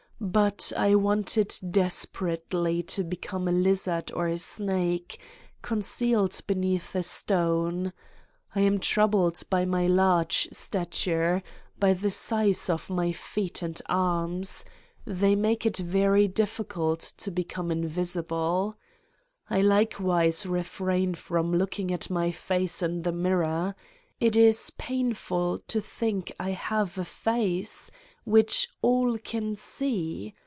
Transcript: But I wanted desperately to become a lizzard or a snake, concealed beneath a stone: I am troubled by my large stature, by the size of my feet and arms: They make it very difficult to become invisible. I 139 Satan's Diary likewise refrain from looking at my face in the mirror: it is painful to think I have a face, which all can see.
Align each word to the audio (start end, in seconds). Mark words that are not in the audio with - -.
But 0.23 0.71
I 0.77 0.93
wanted 0.93 1.57
desperately 1.67 2.83
to 2.83 3.03
become 3.03 3.47
a 3.47 3.51
lizzard 3.51 4.11
or 4.11 4.27
a 4.27 4.37
snake, 4.37 5.17
concealed 5.63 6.39
beneath 6.45 6.93
a 6.93 7.01
stone: 7.01 7.91
I 8.53 8.59
am 8.59 8.77
troubled 8.79 9.41
by 9.49 9.65
my 9.65 9.87
large 9.87 10.47
stature, 10.51 11.41
by 11.79 11.93
the 11.93 12.11
size 12.11 12.69
of 12.69 12.87
my 12.87 13.11
feet 13.11 13.63
and 13.63 13.81
arms: 13.89 14.63
They 15.07 15.33
make 15.33 15.65
it 15.65 15.77
very 15.77 16.27
difficult 16.27 16.99
to 17.17 17.31
become 17.31 17.71
invisible. 17.71 18.77
I 19.49 19.57
139 19.57 19.57
Satan's 19.57 19.69
Diary 19.71 19.81
likewise 19.81 20.45
refrain 20.45 21.13
from 21.15 21.51
looking 21.51 21.91
at 21.91 22.11
my 22.11 22.31
face 22.31 22.83
in 22.83 23.01
the 23.01 23.11
mirror: 23.11 23.73
it 24.19 24.35
is 24.35 24.69
painful 24.77 25.63
to 25.67 25.81
think 25.81 26.31
I 26.39 26.51
have 26.51 26.99
a 26.99 27.05
face, 27.05 27.89
which 28.23 28.67
all 28.83 29.17
can 29.17 29.55
see. 29.55 30.31